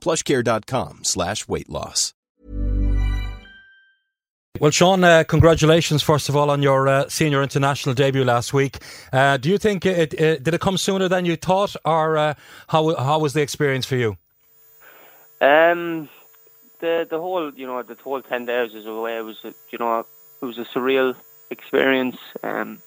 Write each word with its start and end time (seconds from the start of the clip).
plushcare.com 0.00 1.04
slash 1.04 1.46
weight 1.48 1.68
loss. 1.68 2.14
Well, 4.58 4.70
Sean, 4.70 5.02
uh, 5.04 5.24
congratulations 5.24 6.02
first 6.02 6.28
of 6.28 6.36
all 6.36 6.50
on 6.50 6.62
your 6.62 6.86
uh, 6.86 7.08
senior 7.08 7.42
international 7.42 7.94
debut 7.94 8.24
last 8.24 8.52
week. 8.52 8.78
Uh, 9.10 9.38
do 9.38 9.48
you 9.48 9.56
think 9.56 9.86
it, 9.86 10.12
it, 10.12 10.42
did 10.42 10.52
it 10.52 10.60
come 10.60 10.76
sooner 10.76 11.08
than 11.08 11.24
you 11.24 11.36
thought, 11.36 11.76
or 11.84 12.18
uh, 12.18 12.34
how 12.68 12.94
how 12.96 13.18
was 13.18 13.32
the 13.32 13.40
experience 13.40 13.86
for 13.86 13.96
you? 13.96 14.18
Um, 15.40 16.10
the 16.80 17.06
the 17.08 17.18
whole 17.18 17.54
you 17.54 17.66
know 17.66 17.82
the 17.82 17.94
whole 17.94 18.20
ten 18.20 18.44
days 18.44 18.74
was 18.74 18.84
a 18.84 18.94
way 18.94 19.16
it 19.16 19.24
was 19.24 19.42
a, 19.44 19.54
you 19.70 19.78
know 19.78 20.00
it 20.00 20.44
was 20.44 20.58
a 20.58 20.64
surreal 20.64 21.14
experience. 21.48 22.18
Um, 22.42 22.82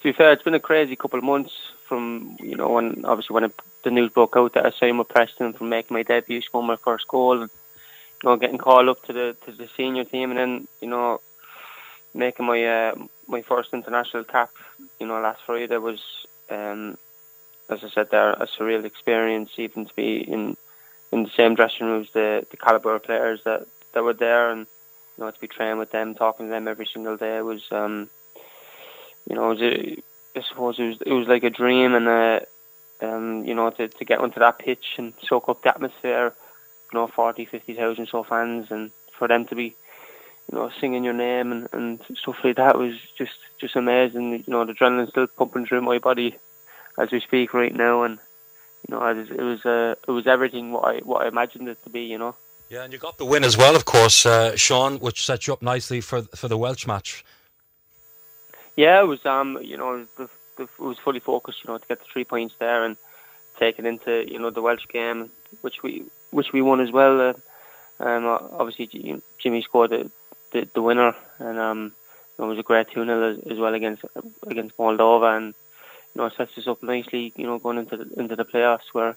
to 0.00 0.02
be 0.02 0.12
fair, 0.12 0.32
it's 0.32 0.42
been 0.42 0.54
a 0.54 0.60
crazy 0.60 0.96
couple 0.96 1.18
of 1.18 1.24
months 1.24 1.52
from 1.88 2.36
you 2.40 2.56
know 2.56 2.68
when 2.68 3.04
obviously 3.04 3.34
when 3.34 3.44
it, 3.44 3.52
the 3.82 3.90
news 3.90 4.12
broke 4.12 4.36
out 4.36 4.54
that 4.54 4.66
I 4.66 4.70
signed 4.70 4.98
with 4.98 5.08
Preston 5.08 5.52
from 5.52 5.68
making 5.68 5.94
my 5.94 6.02
debut, 6.02 6.40
scoring 6.42 6.66
my 6.66 6.76
first 6.76 7.06
goal, 7.08 7.42
and 7.42 7.50
you 8.22 8.28
know 8.28 8.36
getting 8.36 8.58
called 8.58 8.88
up 8.88 9.02
to 9.04 9.12
the 9.12 9.36
to 9.44 9.52
the 9.52 9.68
senior 9.76 10.04
team, 10.04 10.30
and 10.30 10.38
then 10.38 10.68
you 10.80 10.88
know 10.88 11.20
making 12.14 12.46
my 12.46 12.64
uh, 12.64 12.94
my 13.28 13.42
first 13.42 13.72
international 13.72 14.24
cap. 14.24 14.50
You 15.00 15.06
know, 15.06 15.20
last 15.20 15.42
Friday 15.46 15.76
was 15.76 16.02
um, 16.50 16.96
as 17.68 17.82
I 17.84 17.88
said 17.88 18.10
there 18.10 18.32
a 18.32 18.46
surreal 18.46 18.84
experience, 18.84 19.50
even 19.56 19.86
to 19.86 19.94
be 19.94 20.18
in 20.18 20.56
in 21.12 21.22
the 21.22 21.30
same 21.30 21.54
dressing 21.54 21.86
rooms 21.86 22.10
the 22.12 22.46
the 22.50 22.56
caliber 22.56 22.94
of 22.94 23.04
players 23.04 23.40
that 23.44 23.66
that 23.92 24.04
were 24.04 24.14
there, 24.14 24.50
and 24.50 24.66
you 25.16 25.24
know 25.24 25.30
to 25.30 25.40
be 25.40 25.48
training 25.48 25.78
with 25.78 25.90
them, 25.90 26.14
talking 26.14 26.46
to 26.46 26.50
them 26.50 26.68
every 26.68 26.86
single 26.86 27.16
day 27.16 27.40
was. 27.42 27.64
Um, 27.70 28.10
you 29.28 29.34
know, 29.34 29.50
it 29.50 29.60
was 29.60 30.02
I 30.36 30.42
suppose 30.42 30.78
it 30.78 30.88
was 30.88 30.98
it 31.04 31.12
was 31.12 31.28
like 31.28 31.44
a 31.44 31.50
dream, 31.50 31.94
and 31.94 32.06
um, 33.02 33.44
you 33.44 33.54
know, 33.54 33.70
to 33.70 33.88
to 33.88 34.04
get 34.04 34.20
onto 34.20 34.40
that 34.40 34.58
pitch 34.58 34.94
and 34.98 35.14
soak 35.22 35.48
up 35.48 35.62
the 35.62 35.70
atmosphere, 35.70 36.34
you 36.92 36.98
know, 36.98 37.06
40, 37.06 37.44
50,000 37.44 38.06
so 38.06 38.22
fans, 38.22 38.70
and 38.70 38.90
for 39.18 39.28
them 39.28 39.46
to 39.46 39.54
be, 39.54 39.76
you 40.50 40.58
know, 40.58 40.70
singing 40.80 41.04
your 41.04 41.14
name 41.14 41.52
and, 41.52 41.68
and 41.72 42.00
stuff 42.16 42.36
like 42.44 42.56
that 42.56 42.78
was 42.78 42.94
just 43.16 43.38
just 43.58 43.76
amazing. 43.76 44.32
You 44.32 44.44
know, 44.48 44.64
the 44.64 44.72
adrenaline 44.72 45.08
still 45.08 45.26
pumping 45.26 45.66
through 45.66 45.82
my 45.82 45.98
body 45.98 46.36
as 46.98 47.10
we 47.10 47.20
speak 47.20 47.52
right 47.54 47.74
now, 47.74 48.02
and 48.02 48.18
you 48.88 48.94
know, 48.94 49.06
it 49.06 49.16
was 49.16 49.30
it 49.30 49.42
was, 49.42 49.66
uh, 49.66 49.94
it 50.06 50.10
was 50.10 50.26
everything 50.26 50.72
what 50.72 50.84
I 50.84 50.98
what 50.98 51.24
I 51.24 51.28
imagined 51.28 51.68
it 51.68 51.82
to 51.84 51.90
be. 51.90 52.02
You 52.02 52.18
know. 52.18 52.36
Yeah, 52.68 52.82
and 52.82 52.92
you 52.92 52.98
got 52.98 53.16
the 53.16 53.24
win 53.24 53.44
as 53.44 53.56
well, 53.56 53.76
of 53.76 53.84
course, 53.84 54.26
uh, 54.26 54.56
Sean, 54.56 54.98
which 54.98 55.24
set 55.24 55.46
you 55.46 55.52
up 55.52 55.62
nicely 55.62 56.00
for 56.00 56.22
for 56.34 56.48
the 56.48 56.56
Welsh 56.56 56.86
match. 56.86 57.24
Yeah, 58.76 59.00
it 59.00 59.06
was 59.06 59.24
um, 59.24 59.58
you 59.62 59.76
know, 59.76 60.06
the, 60.16 60.28
the, 60.56 60.64
it 60.64 60.78
was 60.78 60.98
fully 60.98 61.20
focused, 61.20 61.64
you 61.64 61.70
know, 61.70 61.78
to 61.78 61.86
get 61.86 61.98
the 61.98 62.04
three 62.12 62.24
points 62.24 62.54
there 62.58 62.84
and 62.84 62.96
take 63.58 63.78
it 63.78 63.86
into 63.86 64.30
you 64.30 64.38
know 64.38 64.50
the 64.50 64.62
Welsh 64.62 64.86
game, 64.88 65.30
which 65.62 65.82
we 65.82 66.04
which 66.30 66.52
we 66.52 66.62
won 66.62 66.80
as 66.80 66.92
well. 66.92 67.20
Uh, 67.20 67.34
um, 67.98 68.26
obviously 68.26 69.20
Jimmy 69.38 69.62
scored 69.62 69.90
the, 69.90 70.10
the, 70.52 70.68
the 70.74 70.82
winner, 70.82 71.14
and 71.38 71.58
um, 71.58 71.92
it 72.38 72.42
was 72.42 72.58
a 72.58 72.62
great 72.62 72.90
two 72.90 73.04
0 73.04 73.30
as, 73.30 73.38
as 73.50 73.58
well 73.58 73.74
against 73.74 74.04
against 74.46 74.76
Moldova, 74.76 75.36
and 75.36 75.54
you 76.14 76.20
know 76.20 76.28
sets 76.28 76.58
us 76.58 76.68
up 76.68 76.82
nicely, 76.82 77.32
you 77.36 77.46
know, 77.46 77.58
going 77.58 77.78
into 77.78 77.96
the, 77.96 78.20
into 78.20 78.36
the 78.36 78.44
playoffs 78.44 78.92
where 78.92 79.16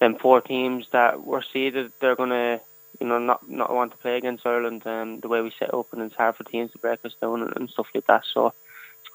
them 0.00 0.16
four 0.16 0.42
teams 0.42 0.86
that 0.92 1.24
were 1.24 1.42
seeded, 1.52 1.92
they're 2.00 2.16
gonna 2.16 2.60
you 3.00 3.06
know 3.06 3.18
not 3.18 3.48
not 3.48 3.74
want 3.74 3.92
to 3.92 3.98
play 3.98 4.18
against 4.18 4.46
Ireland. 4.46 4.86
Um, 4.86 5.20
the 5.20 5.28
way 5.28 5.40
we 5.40 5.52
set 5.58 5.72
up, 5.72 5.92
and 5.92 6.02
it's 6.02 6.16
hard 6.16 6.36
for 6.36 6.44
teams 6.44 6.72
to 6.72 6.78
break 6.78 7.04
us 7.04 7.14
down 7.20 7.42
and, 7.42 7.56
and 7.56 7.70
stuff 7.70 7.88
like 7.94 8.06
that. 8.06 8.24
So 8.32 8.52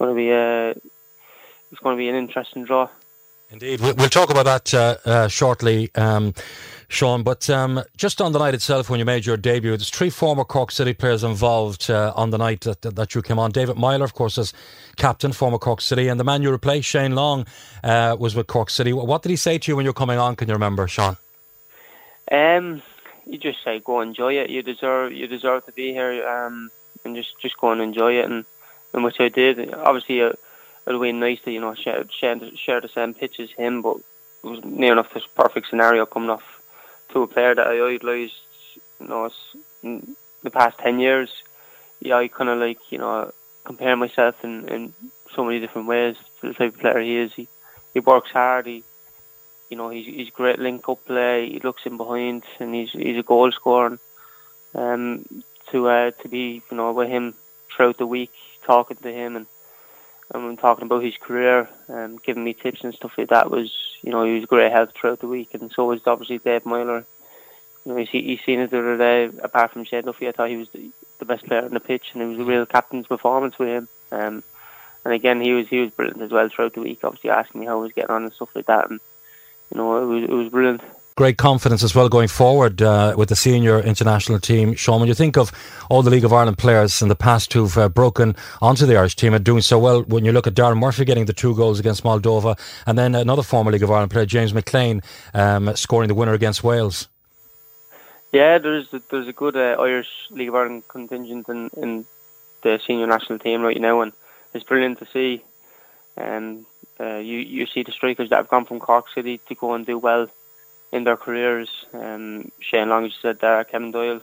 going 0.01 0.15
to 0.15 0.15
be 0.15 0.31
a 0.31 0.69
it's 1.71 1.79
going 1.81 1.95
to 1.95 1.97
be 1.97 2.09
an 2.09 2.15
interesting 2.15 2.65
draw. 2.65 2.89
Indeed, 3.49 3.81
we'll 3.81 4.09
talk 4.09 4.29
about 4.29 4.45
that 4.45 4.73
uh, 4.73 4.95
uh, 5.05 5.27
shortly, 5.27 5.91
um, 5.95 6.33
Sean. 6.87 7.21
But 7.21 7.49
um, 7.49 7.83
just 7.97 8.21
on 8.21 8.31
the 8.31 8.39
night 8.39 8.53
itself, 8.53 8.89
when 8.89 8.97
you 8.97 9.05
made 9.05 9.25
your 9.25 9.35
debut, 9.35 9.71
there's 9.71 9.89
three 9.89 10.09
former 10.09 10.45
Cork 10.45 10.71
City 10.71 10.93
players 10.93 11.21
involved 11.21 11.89
uh, 11.89 12.13
on 12.15 12.29
the 12.29 12.37
night 12.37 12.61
that, 12.61 12.81
that 12.81 13.13
you 13.13 13.21
came 13.21 13.39
on. 13.39 13.51
David 13.51 13.77
Meyler, 13.77 14.05
of 14.05 14.13
course, 14.13 14.37
as 14.37 14.53
captain, 14.95 15.33
former 15.33 15.57
Cork 15.57 15.81
City, 15.81 16.07
and 16.07 16.17
the 16.17 16.23
man 16.23 16.41
you 16.41 16.49
replaced, 16.49 16.87
Shane 16.87 17.13
Long, 17.13 17.45
uh, 17.83 18.15
was 18.17 18.35
with 18.35 18.47
Cork 18.47 18.69
City. 18.69 18.93
What 18.93 19.21
did 19.21 19.29
he 19.29 19.35
say 19.35 19.57
to 19.57 19.71
you 19.71 19.75
when 19.75 19.83
you 19.83 19.89
were 19.89 19.93
coming 19.93 20.17
on? 20.17 20.37
Can 20.37 20.47
you 20.47 20.53
remember, 20.53 20.87
Sean? 20.87 21.17
Um, 22.31 22.81
you 23.25 23.37
just 23.37 23.61
say 23.65 23.79
go 23.79 23.99
enjoy 23.99 24.35
it. 24.35 24.49
You 24.49 24.63
deserve 24.63 25.11
you 25.11 25.27
deserve 25.27 25.65
to 25.65 25.73
be 25.73 25.91
here, 25.91 26.25
um, 26.25 26.71
and 27.03 27.17
just 27.17 27.37
just 27.41 27.57
go 27.57 27.71
and 27.73 27.81
enjoy 27.81 28.13
it, 28.13 28.25
and, 28.25 28.45
and 28.93 29.03
which 29.03 29.19
I 29.19 29.29
did. 29.29 29.73
Obviously. 29.73 30.21
Uh, 30.21 30.33
it 30.85 30.93
would 30.93 31.07
have 31.07 31.15
nice 31.15 31.39
to 31.41 31.51
you 31.51 31.61
know 31.61 31.75
share 31.75 32.05
share, 32.09 32.39
share 32.55 32.81
the 32.81 32.89
same 32.89 33.13
pitch 33.13 33.39
as 33.39 33.51
him, 33.51 33.81
but 33.81 33.97
it 34.43 34.47
was 34.47 34.63
near 34.63 34.93
enough 34.93 35.13
this 35.13 35.27
perfect 35.35 35.67
scenario 35.69 36.05
coming 36.05 36.29
off 36.29 36.61
to 37.09 37.23
a 37.23 37.27
player 37.27 37.55
that 37.55 37.67
I 37.67 37.79
idolised. 37.79 38.33
You 38.99 39.07
know, 39.07 39.29
in 39.83 40.15
the 40.43 40.51
past 40.51 40.77
ten 40.79 40.99
years. 40.99 41.31
Yeah, 41.99 42.17
I 42.17 42.27
kind 42.27 42.49
of 42.49 42.59
like 42.59 42.79
you 42.91 42.97
know 42.97 43.31
compare 43.63 43.95
myself 43.95 44.43
in, 44.43 44.67
in 44.69 44.93
so 45.35 45.45
many 45.45 45.59
different 45.59 45.87
ways 45.87 46.15
to 46.39 46.47
the 46.47 46.53
type 46.53 46.73
of 46.73 46.79
player 46.79 46.99
he 46.99 47.17
is. 47.17 47.33
He 47.33 47.47
he 47.93 47.99
works 47.99 48.31
hard. 48.31 48.65
He 48.65 48.83
you 49.69 49.77
know 49.77 49.89
he's 49.89 50.05
he's 50.05 50.29
great 50.31 50.59
link 50.59 50.87
up 50.89 51.05
play. 51.05 51.49
He 51.49 51.59
looks 51.59 51.85
in 51.85 51.97
behind 51.97 52.43
and 52.59 52.73
he's 52.73 52.91
he's 52.91 53.17
a 53.17 53.23
goal 53.23 53.51
scorer. 53.51 53.99
Um, 54.73 55.25
to 55.69 55.89
uh, 55.89 56.11
to 56.11 56.27
be 56.27 56.63
you 56.71 56.77
know 56.77 56.91
with 56.91 57.09
him 57.09 57.35
throughout 57.69 57.97
the 57.97 58.07
week, 58.07 58.33
talking 58.63 58.97
to 58.97 59.11
him 59.11 59.35
and 59.35 59.45
and 60.33 60.57
talking 60.57 60.85
about 60.85 61.03
his 61.03 61.17
career 61.17 61.67
and 61.87 62.13
um, 62.13 62.19
giving 62.23 62.43
me 62.43 62.53
tips 62.53 62.83
and 62.83 62.93
stuff 62.93 63.17
like 63.17 63.29
that 63.29 63.51
was, 63.51 63.97
you 64.01 64.11
know, 64.11 64.23
he 64.23 64.35
was 64.35 64.45
great 64.45 64.71
help 64.71 64.93
throughout 64.93 65.19
the 65.19 65.27
week. 65.27 65.53
And 65.53 65.71
so 65.71 65.85
was 65.85 66.01
obviously 66.07 66.37
Dave 66.37 66.65
Meyler. 66.65 67.05
You 67.85 67.91
know, 67.91 67.97
he's, 67.97 68.09
he's 68.09 68.41
seen 68.45 68.59
it 68.59 68.69
the 68.69 68.79
other 68.79 68.97
day, 68.97 69.25
apart 69.43 69.71
from 69.71 69.83
Shane 69.83 70.05
Duffy, 70.05 70.27
I 70.27 70.31
thought 70.31 70.49
he 70.49 70.57
was 70.57 70.69
the, 70.69 70.91
the 71.19 71.25
best 71.25 71.45
player 71.45 71.65
on 71.65 71.73
the 71.73 71.79
pitch 71.79 72.11
and 72.13 72.21
it 72.21 72.27
was 72.27 72.39
a 72.39 72.45
real 72.45 72.65
captain's 72.65 73.07
performance 73.07 73.57
with 73.59 73.69
him. 73.69 73.87
Um, 74.11 74.43
and 75.03 75.13
again, 75.13 75.41
he 75.41 75.51
was 75.53 75.67
he 75.67 75.79
was 75.79 75.89
brilliant 75.89 76.21
as 76.21 76.31
well 76.31 76.47
throughout 76.47 76.75
the 76.75 76.81
week, 76.81 76.99
obviously 77.03 77.31
asking 77.31 77.61
me 77.61 77.67
how 77.67 77.79
he 77.79 77.83
was 77.83 77.93
getting 77.93 78.11
on 78.11 78.23
and 78.23 78.33
stuff 78.33 78.55
like 78.55 78.67
that. 78.67 78.89
And, 78.89 78.99
you 79.71 79.77
know, 79.77 79.97
it 79.97 80.05
was, 80.05 80.23
it 80.23 80.29
was 80.29 80.49
brilliant 80.49 80.81
great 81.15 81.37
confidence 81.37 81.83
as 81.83 81.93
well 81.93 82.09
going 82.09 82.27
forward 82.27 82.81
uh, 82.81 83.13
with 83.17 83.29
the 83.29 83.35
senior 83.35 83.79
international 83.79 84.39
team. 84.39 84.75
Sean, 84.75 84.99
when 84.99 85.07
you 85.07 85.13
think 85.13 85.37
of 85.37 85.51
all 85.89 86.01
the 86.01 86.09
League 86.09 86.23
of 86.23 86.33
Ireland 86.33 86.57
players 86.57 87.01
in 87.01 87.09
the 87.09 87.15
past 87.15 87.53
who've 87.53 87.77
uh, 87.77 87.89
broken 87.89 88.35
onto 88.61 88.85
the 88.85 88.97
Irish 88.97 89.15
team 89.15 89.33
and 89.33 89.43
doing 89.43 89.61
so 89.61 89.77
well, 89.77 90.03
when 90.03 90.25
you 90.25 90.31
look 90.31 90.47
at 90.47 90.53
Daryl 90.53 90.77
Murphy 90.77 91.05
getting 91.05 91.25
the 91.25 91.33
two 91.33 91.55
goals 91.55 91.79
against 91.79 92.03
Moldova, 92.03 92.57
and 92.85 92.97
then 92.97 93.15
another 93.15 93.43
former 93.43 93.71
League 93.71 93.83
of 93.83 93.91
Ireland 93.91 94.11
player, 94.11 94.25
James 94.25 94.53
McLean, 94.53 95.01
um, 95.33 95.75
scoring 95.75 96.07
the 96.07 96.15
winner 96.15 96.33
against 96.33 96.63
Wales. 96.63 97.07
Yeah, 98.31 98.59
there's 98.59 98.89
there's 99.09 99.27
a 99.27 99.33
good 99.33 99.57
uh, 99.57 99.75
Irish 99.79 100.09
League 100.29 100.49
of 100.49 100.55
Ireland 100.55 100.83
contingent 100.87 101.49
in, 101.49 101.69
in 101.75 102.05
the 102.63 102.79
senior 102.85 103.07
national 103.07 103.39
team 103.39 103.61
right 103.61 103.79
now, 103.79 104.01
and 104.01 104.13
it's 104.53 104.63
brilliant 104.63 104.99
to 104.99 105.05
see. 105.07 105.43
Um, 106.15 106.65
uh, 106.99 107.17
you 107.17 107.39
you 107.39 107.65
see 107.65 107.83
the 107.83 107.91
strikers 107.91 108.29
that 108.29 108.37
have 108.37 108.47
gone 108.47 108.65
from 108.65 108.79
Cork 108.79 109.07
City 109.13 109.39
to 109.49 109.55
go 109.55 109.73
and 109.73 109.85
do 109.85 109.97
well 109.97 110.29
in 110.91 111.03
their 111.03 111.17
careers. 111.17 111.69
Um, 111.93 112.51
Shane 112.59 112.89
Long, 112.89 113.05
as 113.05 113.11
you 113.11 113.17
said 113.21 113.39
there, 113.39 113.63
Kevin 113.63 113.91
Doyle, 113.91 114.21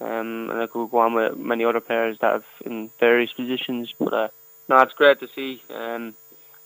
um, 0.00 0.50
and 0.50 0.62
I 0.62 0.66
could 0.66 0.90
go 0.90 0.98
on 0.98 1.14
with 1.14 1.36
many 1.36 1.64
other 1.64 1.80
players 1.80 2.18
that 2.20 2.32
have 2.32 2.46
in 2.64 2.90
various 2.98 3.32
positions. 3.32 3.94
But 3.98 4.12
uh, 4.12 4.28
no, 4.68 4.78
it's 4.80 4.94
great 4.94 5.20
to 5.20 5.28
see. 5.28 5.62
Um, 5.70 6.14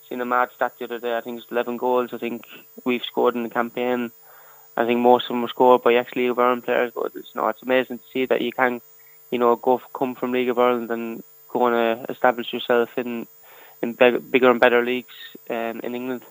seen 0.08 0.20
a 0.20 0.24
mad 0.24 0.50
stat 0.54 0.74
the 0.78 0.84
other 0.84 0.98
day. 0.98 1.16
I 1.16 1.20
think 1.20 1.38
it's 1.38 1.50
11 1.50 1.76
goals. 1.76 2.12
I 2.12 2.18
think 2.18 2.46
we've 2.84 3.02
scored 3.02 3.34
in 3.34 3.42
the 3.42 3.50
campaign. 3.50 4.10
I 4.76 4.84
think 4.84 5.00
most 5.00 5.24
of 5.24 5.28
them 5.28 5.42
were 5.42 5.48
scored 5.48 5.82
by 5.82 5.94
ex-League 5.94 6.30
of 6.30 6.38
Ireland 6.38 6.64
players. 6.64 6.92
But 6.94 7.12
it's, 7.14 7.34
know, 7.34 7.48
it's 7.48 7.62
amazing 7.62 7.98
to 7.98 8.04
see 8.12 8.26
that 8.26 8.40
you 8.40 8.52
can, 8.52 8.80
you 9.30 9.38
know, 9.38 9.56
go 9.56 9.80
come 9.94 10.14
from 10.14 10.32
League 10.32 10.48
of 10.48 10.58
Ireland 10.58 10.90
and 10.90 11.22
go 11.48 11.66
and 11.66 12.06
establish 12.08 12.52
yourself 12.52 12.96
in 12.96 13.26
in 13.82 13.92
bigger 13.92 14.50
and 14.50 14.60
better 14.60 14.82
leagues 14.84 15.14
um, 15.50 15.80
in 15.80 15.94
England. 15.94 16.22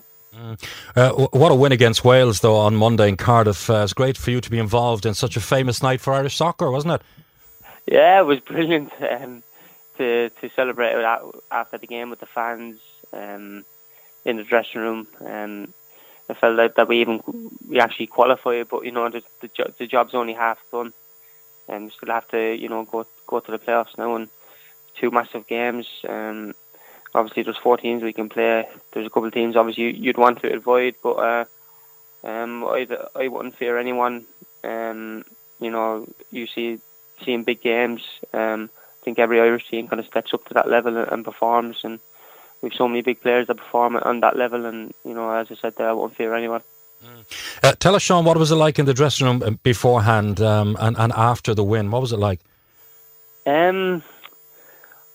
Uh, 0.95 1.11
what 1.31 1.51
a 1.51 1.55
win 1.55 1.71
against 1.71 2.03
Wales, 2.03 2.41
though, 2.41 2.57
on 2.57 2.75
Monday 2.75 3.09
in 3.09 3.17
Cardiff. 3.17 3.69
Uh, 3.69 3.83
it's 3.83 3.93
great 3.93 4.17
for 4.17 4.31
you 4.31 4.41
to 4.41 4.49
be 4.49 4.59
involved 4.59 5.05
in 5.05 5.13
such 5.13 5.37
a 5.37 5.41
famous 5.41 5.81
night 5.81 6.01
for 6.01 6.13
Irish 6.13 6.35
soccer, 6.35 6.69
wasn't 6.71 6.93
it? 6.93 7.01
Yeah, 7.85 8.19
it 8.19 8.25
was 8.25 8.39
brilliant 8.39 8.91
um, 9.09 9.43
to 9.97 10.29
to 10.29 10.49
celebrate 10.55 10.93
after 11.51 11.77
the 11.77 11.87
game 11.87 12.09
with 12.09 12.19
the 12.19 12.25
fans 12.25 12.79
um, 13.13 13.63
in 14.25 14.37
the 14.37 14.43
dressing 14.43 14.81
room. 14.81 15.07
Um, 15.25 15.73
I 16.29 16.33
felt 16.33 16.57
like 16.57 16.75
that 16.75 16.87
we 16.87 17.01
even 17.01 17.21
we 17.69 17.79
actually 17.79 18.07
qualified, 18.07 18.67
but 18.69 18.85
you 18.85 18.91
know 18.91 19.09
the 19.09 19.21
the, 19.41 19.73
the 19.77 19.87
job's 19.87 20.15
only 20.15 20.33
half 20.33 20.59
done, 20.71 20.93
and 21.67 21.85
we 21.85 21.91
still 21.91 22.13
have 22.13 22.27
to 22.29 22.55
you 22.55 22.69
know 22.69 22.85
go 22.85 23.05
go 23.27 23.39
to 23.39 23.51
the 23.51 23.59
playoffs 23.59 23.97
now 23.97 24.15
and 24.15 24.29
two 24.99 25.11
massive 25.11 25.45
games. 25.47 25.87
Um, 26.07 26.53
obviously, 27.15 27.43
there's 27.43 27.57
four 27.57 27.77
teams 27.77 28.03
we 28.03 28.13
can 28.13 28.29
play. 28.29 28.67
There's 28.91 29.07
a 29.07 29.09
couple 29.09 29.25
of 29.25 29.33
teams 29.33 29.55
obviously 29.55 29.95
you'd 29.95 30.17
want 30.17 30.41
to 30.41 30.53
avoid, 30.53 30.95
but 31.01 31.13
uh, 31.13 31.45
um, 32.23 32.63
I 32.65 32.87
I 33.15 33.27
wouldn't 33.27 33.55
fear 33.55 33.77
anyone. 33.77 34.25
Um, 34.63 35.25
you 35.59 35.71
know, 35.71 36.07
you 36.31 36.47
see 36.47 36.79
seeing 37.23 37.43
big 37.43 37.61
games. 37.61 38.01
Um, 38.33 38.69
I 39.01 39.05
think 39.05 39.19
every 39.19 39.39
Irish 39.39 39.69
team 39.69 39.87
kind 39.87 39.99
of 39.99 40.07
steps 40.07 40.33
up 40.33 40.45
to 40.45 40.53
that 40.55 40.69
level 40.69 40.97
and, 40.97 41.11
and 41.11 41.25
performs, 41.25 41.81
and 41.83 41.99
we've 42.61 42.73
so 42.73 42.87
many 42.87 43.01
big 43.01 43.21
players 43.21 43.47
that 43.47 43.55
perform 43.55 43.95
on 43.95 44.19
that 44.21 44.35
level. 44.35 44.65
And 44.65 44.93
you 45.05 45.13
know, 45.13 45.31
as 45.31 45.51
I 45.51 45.55
said, 45.55 45.75
there, 45.77 45.89
I 45.89 45.93
won't 45.93 46.15
fear 46.15 46.35
anyone. 46.35 46.61
Uh, 47.61 47.73
tell 47.79 47.95
us, 47.95 48.01
Sean, 48.01 48.25
what 48.25 48.37
was 48.37 48.51
it 48.51 48.55
like 48.55 48.79
in 48.79 48.85
the 48.85 48.93
dressing 48.93 49.27
room 49.27 49.43
uh, 49.43 49.51
beforehand 49.63 50.41
um, 50.41 50.75
and 50.79 50.97
and 50.97 51.13
after 51.13 51.53
the 51.53 51.63
win? 51.63 51.91
What 51.91 52.01
was 52.01 52.11
it 52.11 52.19
like? 52.19 52.39
Um, 53.45 54.01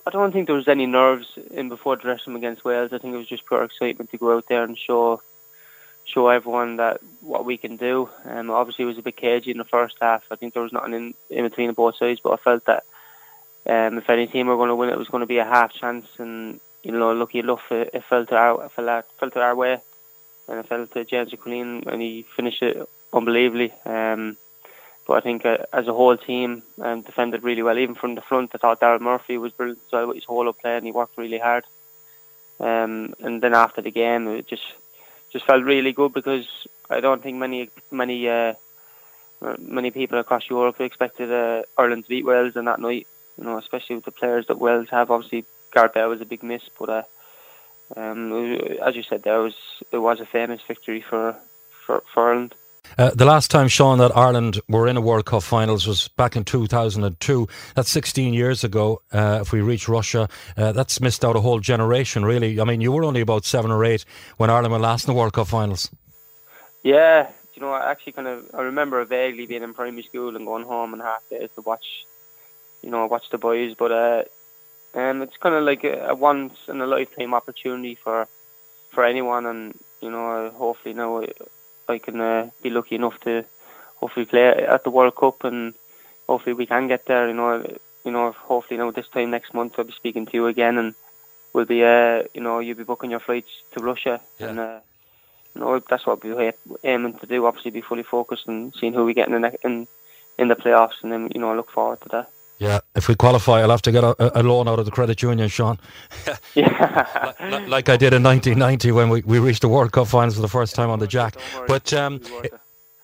I 0.07 0.11
don't 0.11 0.33
think 0.33 0.47
there 0.47 0.57
was 0.57 0.69
any 0.69 0.87
nerves 0.87 1.39
in 1.51 1.69
before 1.69 1.97
the 1.97 2.03
dressing 2.03 2.33
room 2.33 2.43
against 2.43 2.65
Wales. 2.65 2.93
I 2.93 2.99
think 2.99 3.15
it 3.15 3.19
was 3.19 3.27
just 3.27 3.47
pure 3.47 3.63
excitement 3.63 4.11
to 4.11 4.19
go 4.19 4.37
out 4.37 4.49
there 4.49 4.65
and 4.65 4.77
show 4.77 5.21
show 6.05 6.29
everyone 6.29 6.77
that 6.77 7.01
what 7.21 7.45
we 7.45 7.57
can 7.57 7.77
do. 7.77 8.09
Um, 8.25 8.51
obviously, 8.51 8.85
it 8.85 8.89
was 8.89 8.99
a 8.99 9.03
bit 9.03 9.17
cagey 9.17 9.51
in 9.51 9.59
the 9.59 9.65
first 9.65 9.97
half. 10.01 10.25
I 10.31 10.37
think 10.37 10.55
there 10.55 10.63
was 10.63 10.73
nothing 10.73 10.95
in, 10.95 11.15
in 11.29 11.45
between 11.45 11.69
the 11.69 11.73
both 11.73 11.97
sides, 11.97 12.21
but 12.21 12.33
I 12.33 12.37
felt 12.37 12.65
that 12.65 12.85
um, 13.67 13.99
if 13.99 14.09
any 14.09 14.27
team 14.27 14.47
were 14.47 14.57
going 14.57 14.71
to 14.71 14.75
win, 14.75 14.91
it 14.91 14.99
was 14.99 15.09
going 15.09 15.21
to 15.21 15.27
be 15.27 15.39
a 15.39 15.45
half 15.45 15.73
chance. 15.73 16.07
And 16.19 16.61
you 16.83 16.93
know, 16.93 17.13
lucky 17.13 17.39
enough, 17.39 17.71
it, 17.71 17.91
it 17.93 18.05
fell 18.05 18.27
to 18.27 18.37
our 18.37 18.65
it 18.65 18.73
fell, 18.73 19.03
fell 19.19 19.31
to 19.31 19.43
our 19.43 19.55
way, 19.55 19.79
and 20.49 20.59
it 20.59 20.67
fell 20.67 20.87
to 20.87 21.05
James 21.05 21.33
McLean, 21.33 21.85
and 21.87 22.01
he 22.01 22.23
finished 22.23 22.63
it 22.63 22.89
unbelievably. 23.13 23.73
Um, 23.85 24.37
but 25.11 25.17
I 25.17 25.23
think 25.23 25.45
uh, 25.45 25.59
as 25.73 25.89
a 25.89 25.93
whole 25.93 26.17
team, 26.17 26.63
um, 26.81 27.01
defended 27.01 27.43
really 27.43 27.65
well. 27.65 27.77
Even 27.77 27.97
from 27.97 28.15
the 28.15 28.21
front, 28.21 28.53
I 28.55 28.59
thought 28.59 28.81
Daryl 28.81 29.01
Murphy 29.01 29.39
was 29.39 29.51
brilliant 29.51 29.81
as 29.87 29.93
well 29.93 30.07
with 30.07 30.15
his 30.15 30.25
whole 30.25 30.49
up 30.49 30.61
play, 30.61 30.77
and 30.77 30.87
he 30.87 30.93
worked 30.93 31.19
really 31.19 31.41
hard. 31.41 31.65
Um, 32.61 33.15
and 33.19 33.43
then 33.43 33.53
after 33.53 33.83
the 33.83 33.91
game, 33.91 34.29
it 34.29 34.47
just 34.47 34.63
just 35.33 35.47
felt 35.47 35.65
really 35.65 35.93
good 35.93 36.13
because 36.15 36.47
I 36.89 37.01
don't 37.01 37.25
think 37.25 37.39
many 37.39 37.71
many 37.91 38.29
uh, 38.29 38.55
many 39.59 39.91
people 39.91 40.21
across 40.21 40.49
Europe 40.49 40.81
expected 40.81 41.33
uh, 41.33 41.65
Ireland 41.77 42.05
to 42.05 42.09
beat 42.09 42.25
Wales 42.25 42.57
on 42.57 42.67
that 42.67 42.79
night. 42.79 43.09
You 43.37 43.43
know, 43.43 43.59
especially 43.59 43.97
with 43.97 44.05
the 44.05 44.13
players 44.13 44.47
that 44.47 44.61
Wales 44.61 44.91
have. 44.91 45.11
Obviously, 45.11 45.45
Gareth 45.73 45.95
Bale 45.95 46.09
was 46.09 46.21
a 46.21 46.25
big 46.25 46.45
miss, 46.45 46.63
but 46.79 46.89
uh, 46.89 47.03
um, 47.97 48.33
as 48.81 48.95
you 48.95 49.03
said, 49.03 49.25
there 49.25 49.41
was 49.41 49.57
it 49.91 49.99
was 49.99 50.21
a 50.21 50.25
famous 50.25 50.61
victory 50.69 51.01
for 51.01 51.37
for, 51.85 52.05
for 52.15 52.29
Ireland. 52.29 52.55
Uh, 52.99 53.11
the 53.15 53.25
last 53.25 53.51
time, 53.51 53.69
Sean, 53.69 53.99
that 53.99 54.17
Ireland 54.17 54.61
were 54.69 54.89
in 54.89 54.97
a 54.97 55.01
World 55.01 55.25
Cup 55.27 55.43
finals 55.43 55.87
was 55.87 56.09
back 56.09 56.37
in 56.37 56.45
2002. 56.45 57.49
That's 57.75 57.89
16 57.89 58.35
years 58.35 58.65
ago. 58.65 59.03
Uh, 59.13 59.39
if 59.43 59.53
we 59.53 59.61
reach 59.61 59.89
Russia, 59.89 60.29
uh, 60.57 60.73
that's 60.73 61.01
missed 61.01 61.25
out 61.25 61.37
a 61.37 61.41
whole 61.41 61.61
generation, 61.61 62.25
really. 62.25 62.61
I 62.61 62.65
mean, 62.65 62.81
you 62.81 62.93
were 62.93 63.05
only 63.05 63.21
about 63.21 63.45
seven 63.45 63.71
or 63.71 63.85
eight 63.85 64.05
when 64.37 64.51
Ireland 64.51 64.73
were 64.73 64.79
last 64.79 65.07
in 65.07 65.15
the 65.15 65.19
World 65.19 65.33
Cup 65.33 65.49
finals. 65.49 65.91
Yeah, 66.83 67.29
you 67.55 67.63
know, 67.63 67.73
I 67.73 67.91
actually 67.91 68.13
kind 68.13 68.29
of 68.29 68.51
I 68.55 68.63
remember 68.63 69.05
vaguely 69.05 69.47
being 69.47 69.63
in 69.63 69.75
primary 69.75 70.03
school 70.03 70.35
and 70.35 70.47
going 70.47 70.65
home 70.65 70.93
and 70.95 71.03
half 71.03 71.29
days 71.29 71.51
to 71.55 71.61
watch, 71.61 72.07
you 72.83 72.91
know, 72.91 73.07
watch 73.07 73.29
the 73.31 73.39
boys. 73.39 73.75
But 73.75 73.93
uh, 73.93 74.23
um, 74.95 75.23
it's 75.23 75.37
kind 75.37 75.55
of 75.55 75.65
like 75.65 75.85
a, 75.85 76.09
a 76.09 76.15
once 76.15 76.55
in 76.69 76.81
a 76.81 76.87
lifetime 76.87 77.35
opportunity 77.35 77.95
for 77.97 78.27
for 78.91 79.05
anyone, 79.05 79.47
and 79.47 79.79
you 80.01 80.11
know, 80.11 80.51
hopefully 80.57 80.95
now 80.95 81.23
I 81.91 81.99
can 81.99 82.21
uh, 82.21 82.51
be 82.63 82.71
lucky 82.71 82.97
enough 82.97 83.21
to 83.21 83.45
hopefully 83.97 84.27
play 84.27 84.49
at 84.49 84.85
the 84.85 84.91
World 84.91 85.17
Cup 85.17 85.45
and 85.45 85.75
hopefully 86.27 86.55
we 86.55 86.67
can 86.67 86.89
get 86.89 87.07
there. 87.07 87.29
You 87.29 87.35
know, 87.35 87.65
you 88.05 88.11
know, 88.11 88.33
hopefully 88.33 88.79
you 88.79 88.85
know 88.85 88.91
this 88.91 89.09
time 89.09 89.31
next 89.31 89.53
month 89.55 89.75
I'll 89.79 89.85
be 89.85 89.93
speaking 89.93 90.27
to 90.27 90.33
you 90.33 90.47
again 90.47 90.79
and 90.79 90.95
we'll 91.53 91.67
be, 91.67 91.85
uh, 91.85 92.23
you 92.35 92.41
know, 92.41 92.61
you'll 92.61 92.77
be 92.77 92.85
booking 92.85 93.11
your 93.11 93.21
flights 93.21 93.51
to 93.73 93.85
Russia 93.85 94.21
yeah. 94.39 94.49
and. 94.49 94.59
Uh, 94.59 94.81
you 95.55 95.61
know, 95.61 95.81
that's 95.81 96.07
what 96.07 96.23
we're 96.23 96.53
aiming 96.85 97.19
to 97.19 97.27
do. 97.27 97.45
Obviously, 97.45 97.73
be 97.73 97.81
fully 97.81 98.03
focused 98.03 98.47
and 98.47 98.73
seeing 98.79 98.93
who 98.93 99.05
we 99.05 99.15
get 99.15 99.29
in 99.29 99.41
the 99.41 99.59
in 99.65 99.87
in 100.39 100.49
the 100.49 100.55
playoffs, 100.55 101.03
and 101.03 101.13
then 101.13 101.29
you 101.35 101.41
know, 101.41 101.55
look 101.55 101.71
forward 101.71 102.01
to 102.03 102.09
that. 102.11 102.31
Yeah, 102.61 102.81
if 102.95 103.09
we 103.09 103.15
qualify, 103.15 103.63
I'll 103.63 103.71
have 103.71 103.81
to 103.83 103.91
get 103.91 104.05
a, 104.05 104.39
a 104.39 104.43
loan 104.43 104.69
out 104.69 104.79
of 104.79 104.85
the 104.85 104.91
credit 104.91 105.23
union, 105.23 105.49
Sean. 105.49 105.81
yeah, 106.55 107.33
like, 107.41 107.69
like, 107.69 107.89
I 107.89 107.97
did 107.97 108.13
in 108.13 108.23
1990 108.23 108.93
when 108.93 109.09
we, 109.09 109.23
we 109.23 109.39
reached 109.39 109.63
the 109.63 109.69
World 109.69 109.93
Cup 109.93 110.09
finals 110.09 110.35
for 110.35 110.43
the 110.43 110.49
first 110.49 110.75
time 110.75 110.91
on 110.91 110.99
the 110.99 111.07
Jack. 111.07 111.37
But 111.67 111.91
um, 111.95 112.21
it, 112.45 112.53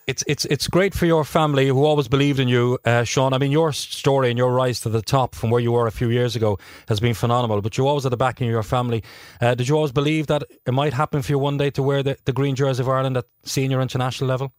it's 0.06 0.22
it's 0.26 0.44
it's 0.44 0.68
great 0.68 0.92
for 0.92 1.06
your 1.06 1.24
family 1.24 1.68
who 1.68 1.86
always 1.86 2.06
believed 2.06 2.38
in 2.38 2.48
you, 2.48 2.78
uh, 2.84 3.04
Sean. 3.04 3.32
I 3.32 3.38
mean, 3.38 3.50
your 3.50 3.72
story 3.72 4.28
and 4.28 4.36
your 4.36 4.52
rise 4.52 4.80
to 4.80 4.90
the 4.90 5.00
top 5.00 5.34
from 5.34 5.48
where 5.48 5.60
you 5.60 5.72
were 5.72 5.86
a 5.86 5.90
few 5.90 6.10
years 6.10 6.36
ago 6.36 6.58
has 6.88 7.00
been 7.00 7.14
phenomenal. 7.14 7.62
But 7.62 7.78
you 7.78 7.88
always 7.88 8.04
had 8.04 8.12
the 8.12 8.18
backing 8.18 8.48
of 8.48 8.52
your 8.52 8.62
family. 8.62 9.02
Uh, 9.40 9.54
did 9.54 9.68
you 9.68 9.74
always 9.74 9.90
believe 9.90 10.26
that 10.26 10.42
it 10.66 10.72
might 10.72 10.92
happen 10.92 11.22
for 11.22 11.32
you 11.32 11.38
one 11.38 11.56
day 11.56 11.70
to 11.70 11.82
wear 11.82 12.02
the, 12.02 12.18
the 12.26 12.32
green 12.34 12.56
jersey 12.56 12.82
of 12.82 12.90
Ireland 12.90 13.16
at 13.16 13.24
senior 13.44 13.80
international 13.80 14.28
level? 14.28 14.52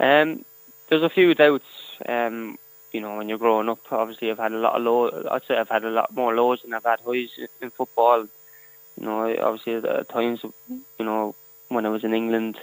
Um, 0.00 0.44
there's 0.88 1.04
a 1.04 1.10
few 1.10 1.32
doubts. 1.34 1.64
Um, 2.06 2.58
you 2.94 3.00
know, 3.00 3.16
when 3.16 3.28
you're 3.28 3.38
growing 3.38 3.68
up, 3.68 3.80
obviously 3.90 4.30
I've 4.30 4.38
had 4.38 4.52
a 4.52 4.58
lot 4.58 4.76
of 4.76 4.82
lows. 4.82 5.26
I'd 5.28 5.44
say 5.44 5.58
I've 5.58 5.68
had 5.68 5.84
a 5.84 5.90
lot 5.90 6.14
more 6.14 6.34
lows 6.34 6.62
than 6.62 6.72
I've 6.72 6.84
had 6.84 7.00
highs 7.00 7.30
in 7.60 7.70
football. 7.70 8.20
You 8.96 9.04
know, 9.04 9.36
obviously 9.42 9.74
at 9.74 10.08
times, 10.08 10.44
you 10.68 11.04
know, 11.04 11.34
when 11.68 11.86
I 11.86 11.88
was 11.88 12.04
in 12.04 12.14
England 12.14 12.56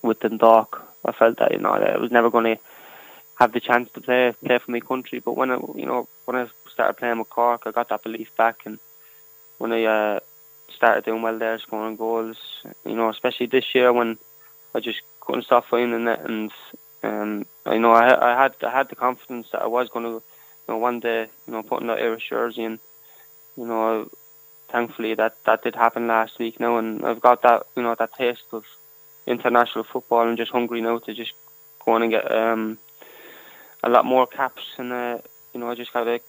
with 0.00 0.20
Dundalk, 0.20 0.88
I 1.04 1.12
felt 1.12 1.36
that 1.38 1.52
you 1.52 1.58
know 1.58 1.78
that 1.78 1.90
I 1.90 1.98
was 1.98 2.10
never 2.10 2.30
going 2.30 2.56
to 2.56 2.62
have 3.38 3.52
the 3.52 3.60
chance 3.60 3.90
to 3.92 4.00
play 4.00 4.32
play 4.42 4.58
for 4.58 4.70
my 4.70 4.80
country. 4.80 5.18
But 5.18 5.36
when 5.36 5.50
I, 5.50 5.58
you 5.76 5.84
know, 5.84 6.08
when 6.24 6.36
I 6.36 6.46
started 6.72 6.94
playing 6.94 7.18
with 7.18 7.28
Cork, 7.28 7.64
I 7.66 7.70
got 7.70 7.90
that 7.90 8.02
belief 8.02 8.34
back, 8.36 8.62
and 8.64 8.78
when 9.58 9.72
I 9.72 9.84
uh, 9.84 10.20
started 10.74 11.04
doing 11.04 11.20
well 11.20 11.38
there, 11.38 11.58
scoring 11.58 11.96
goals, 11.96 12.38
you 12.86 12.94
know, 12.94 13.10
especially 13.10 13.46
this 13.46 13.74
year 13.74 13.92
when 13.92 14.16
I 14.74 14.80
just 14.80 15.02
couldn't 15.20 15.44
stop 15.44 15.66
finding 15.66 16.08
it 16.08 16.20
and 16.20 16.50
um, 17.02 17.46
I 17.66 17.78
know 17.78 17.92
I, 17.92 18.32
I 18.32 18.42
had 18.42 18.54
I 18.62 18.70
had 18.70 18.88
the 18.88 18.96
confidence 18.96 19.48
that 19.52 19.62
I 19.62 19.66
was 19.66 19.88
going 19.88 20.04
to, 20.04 20.10
you 20.12 20.22
know, 20.68 20.78
one 20.78 21.00
day, 21.00 21.28
you 21.46 21.52
know, 21.52 21.62
putting 21.62 21.88
that 21.88 21.98
Irish 21.98 22.28
jersey 22.28 22.64
and, 22.64 22.78
you 23.56 23.66
know, 23.66 24.08
thankfully 24.70 25.14
that 25.14 25.36
that 25.44 25.62
did 25.62 25.74
happen 25.74 26.06
last 26.06 26.38
week 26.38 26.60
now, 26.60 26.78
and 26.78 27.04
I've 27.04 27.20
got 27.20 27.42
that, 27.42 27.66
you 27.76 27.82
know, 27.82 27.94
that 27.94 28.14
taste 28.14 28.44
of 28.52 28.64
international 29.26 29.84
football 29.84 30.28
and 30.28 30.36
just 30.36 30.52
hungry 30.52 30.80
now 30.80 30.98
to 30.98 31.14
just 31.14 31.32
go 31.84 31.92
on 31.92 32.02
and 32.02 32.10
get 32.10 32.30
um, 32.30 32.78
a 33.82 33.88
lot 33.88 34.04
more 34.04 34.26
caps, 34.26 34.62
and 34.78 34.92
uh, 34.92 35.18
you 35.52 35.60
know, 35.60 35.70
I 35.70 35.74
just 35.74 35.92
got 35.92 36.04
to 36.04 36.20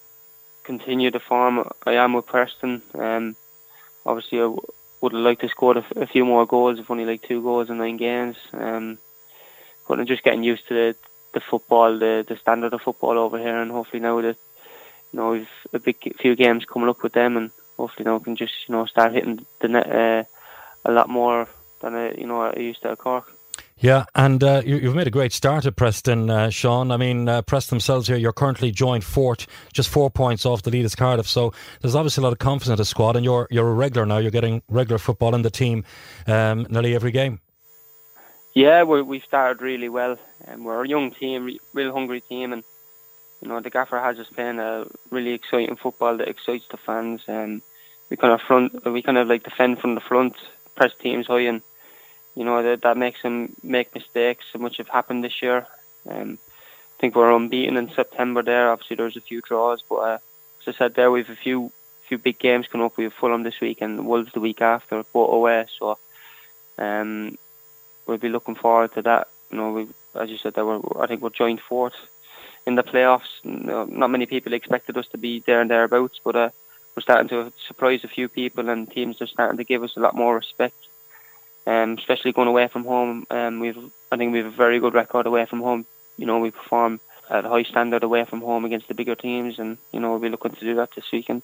continue 0.63 1.11
the 1.11 1.19
form 1.19 1.67
I 1.85 1.93
am 1.93 2.13
with 2.13 2.27
Preston. 2.27 2.81
Um, 2.93 3.35
obviously, 4.05 4.39
I 4.39 4.43
w- 4.43 4.61
would 5.01 5.13
like 5.13 5.39
to 5.39 5.49
score 5.49 5.77
a, 5.77 5.81
f- 5.81 5.97
a 5.97 6.07
few 6.07 6.25
more 6.25 6.45
goals, 6.45 6.79
if 6.79 6.89
only 6.89 7.05
like 7.05 7.21
two 7.23 7.41
goals 7.41 7.69
in 7.69 7.77
nine 7.77 7.97
games. 7.97 8.37
Um, 8.53 8.97
but 9.91 9.99
I'm 9.99 10.05
just 10.05 10.23
getting 10.23 10.45
used 10.45 10.69
to 10.69 10.73
the 10.73 10.95
the 11.33 11.41
football, 11.41 11.99
the 11.99 12.25
the 12.25 12.37
standard 12.37 12.73
of 12.73 12.81
football 12.81 13.17
over 13.19 13.37
here, 13.37 13.61
and 13.61 13.69
hopefully 13.69 13.99
now 13.99 14.21
that 14.21 14.37
you 15.11 15.19
know 15.19 15.31
we've 15.31 15.49
a 15.73 15.79
big 15.79 15.97
few 16.17 16.33
games 16.33 16.63
coming 16.63 16.87
up 16.87 17.03
with 17.03 17.11
them, 17.11 17.35
and 17.35 17.51
hopefully 17.75 18.05
now 18.05 18.15
we 18.15 18.23
can 18.23 18.37
just 18.37 18.53
you 18.69 18.73
know 18.73 18.85
start 18.85 19.11
hitting 19.11 19.45
the 19.59 19.67
net 19.67 19.91
uh, 19.91 20.23
a 20.85 20.91
lot 20.93 21.09
more 21.09 21.45
than 21.81 21.93
I, 21.93 22.13
you 22.13 22.25
know 22.25 22.41
I 22.41 22.57
used 22.57 22.83
to 22.83 22.91
at 22.91 22.99
Cork. 22.99 23.33
Yeah, 23.79 24.05
and 24.15 24.41
uh, 24.41 24.61
you, 24.65 24.79
have 24.79 24.95
made 24.95 25.07
a 25.07 25.11
great 25.11 25.33
start 25.33 25.65
at 25.65 25.75
Preston, 25.75 26.29
uh, 26.29 26.51
Sean. 26.51 26.89
I 26.89 26.95
mean, 26.95 27.27
uh, 27.27 27.41
Preston 27.41 27.77
themselves 27.77 28.07
here, 28.07 28.15
you're 28.15 28.31
currently 28.31 28.71
joined 28.71 29.03
fourth, 29.03 29.45
just 29.73 29.89
four 29.89 30.09
points 30.09 30.45
off 30.45 30.61
the 30.61 30.69
lead 30.69 30.85
as 30.85 30.95
Cardiff. 30.95 31.27
So 31.27 31.51
there's 31.81 31.95
obviously 31.95 32.21
a 32.21 32.23
lot 32.23 32.31
of 32.31 32.39
confidence 32.39 32.69
in 32.69 32.77
the 32.77 32.85
squad, 32.85 33.17
and 33.17 33.25
you're 33.25 33.49
you're 33.51 33.67
a 33.67 33.73
regular 33.73 34.05
now. 34.05 34.19
You're 34.19 34.31
getting 34.31 34.61
regular 34.69 34.99
football 34.99 35.35
in 35.35 35.41
the 35.41 35.49
team 35.49 35.83
um, 36.27 36.65
nearly 36.69 36.95
every 36.95 37.11
game. 37.11 37.41
Yeah, 38.53 38.83
we 38.83 39.01
we 39.01 39.19
started 39.21 39.61
really 39.61 39.87
well, 39.87 40.17
and 40.45 40.65
we're 40.65 40.83
a 40.83 40.87
young 40.87 41.11
team, 41.11 41.57
real 41.73 41.93
hungry 41.93 42.19
team, 42.19 42.51
and 42.51 42.63
you 43.41 43.47
know 43.47 43.61
the 43.61 43.69
gaffer 43.69 43.99
has 43.99 44.19
us 44.19 44.27
playing 44.29 44.59
a 44.59 44.85
really 45.09 45.31
exciting 45.31 45.77
football 45.77 46.17
that 46.17 46.27
excites 46.27 46.67
the 46.67 46.77
fans. 46.77 47.21
And 47.27 47.61
we 48.09 48.17
kind 48.17 48.33
of 48.33 48.41
front, 48.41 48.85
we 48.85 49.01
kind 49.01 49.17
of 49.17 49.29
like 49.29 49.43
defend 49.43 49.79
from 49.79 49.95
the 49.95 50.01
front, 50.01 50.35
press 50.75 50.93
teams 50.95 51.27
high, 51.27 51.41
and 51.41 51.61
you 52.35 52.43
know 52.43 52.61
that 52.61 52.81
that 52.81 52.97
makes 52.97 53.21
them 53.21 53.55
make 53.63 53.95
mistakes, 53.95 54.45
which 54.53 54.77
have 54.77 54.89
happened 54.89 55.23
this 55.23 55.41
year. 55.41 55.65
Um, 56.09 56.37
I 56.43 56.99
think 56.99 57.15
we're 57.15 57.31
unbeaten 57.31 57.77
in 57.77 57.89
September. 57.89 58.43
There, 58.43 58.69
obviously, 58.69 58.97
there's 58.97 59.17
a 59.17 59.21
few 59.21 59.39
draws, 59.39 59.81
but 59.81 59.95
uh, 59.95 60.17
as 60.59 60.75
I 60.75 60.77
said, 60.77 60.95
there 60.95 61.09
we've 61.09 61.29
a 61.29 61.35
few 61.35 61.71
few 62.09 62.17
big 62.17 62.37
games 62.37 62.67
coming 62.67 62.85
up. 62.85 62.97
We 62.97 63.05
have 63.05 63.13
Fulham 63.13 63.43
this 63.43 63.61
week 63.61 63.79
and 63.79 64.05
Wolves 64.05 64.33
the 64.33 64.41
week 64.41 64.61
after, 64.61 65.05
both 65.13 65.31
away. 65.31 65.67
So 65.79 65.97
um, 66.77 67.37
we'll 68.05 68.17
be 68.17 68.29
looking 68.29 68.55
forward 68.55 68.93
to 68.93 69.01
that. 69.03 69.27
You 69.51 69.57
know, 69.57 69.71
we, 69.71 69.87
as 70.15 70.29
you 70.29 70.37
said, 70.37 70.53
that 70.55 70.65
we're, 70.65 70.81
I 71.01 71.07
think 71.07 71.21
we're 71.21 71.29
joined 71.29 71.61
fourth 71.61 71.95
in 72.65 72.75
the 72.75 72.83
playoffs. 72.83 73.43
Not 73.43 74.09
many 74.09 74.25
people 74.25 74.53
expected 74.53 74.97
us 74.97 75.07
to 75.09 75.17
be 75.17 75.39
there 75.39 75.61
and 75.61 75.69
thereabouts, 75.69 76.19
but 76.23 76.35
uh, 76.35 76.49
we're 76.95 77.01
starting 77.01 77.29
to 77.29 77.51
surprise 77.67 78.03
a 78.03 78.07
few 78.07 78.27
people, 78.27 78.69
and 78.69 78.89
teams 78.89 79.21
are 79.21 79.27
starting 79.27 79.57
to 79.57 79.63
give 79.63 79.83
us 79.83 79.95
a 79.97 79.99
lot 79.99 80.15
more 80.15 80.35
respect. 80.35 80.75
Um, 81.67 81.95
especially 81.99 82.31
going 82.31 82.47
away 82.47 82.67
from 82.67 82.85
home, 82.85 83.27
um, 83.29 83.59
we've 83.59 83.77
I 84.11 84.17
think 84.17 84.31
we 84.31 84.39
have 84.39 84.47
a 84.47 84.49
very 84.65 84.79
good 84.79 84.95
record 84.95 85.27
away 85.27 85.45
from 85.45 85.61
home. 85.61 85.85
You 86.17 86.25
know, 86.25 86.39
we 86.39 86.51
perform 86.51 86.99
at 87.29 87.45
a 87.45 87.49
high 87.49 87.63
standard 87.63 88.03
away 88.03 88.25
from 88.25 88.41
home 88.41 88.65
against 88.65 88.87
the 88.87 88.95
bigger 88.95 89.15
teams, 89.15 89.59
and 89.59 89.77
you 89.91 89.99
know 89.99 90.11
we'll 90.11 90.19
be 90.19 90.29
looking 90.29 90.51
to 90.51 90.59
do 90.59 90.75
that 90.75 90.89
this 90.95 91.11
weekend. 91.11 91.43